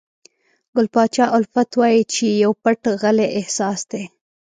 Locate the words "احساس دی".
3.39-4.03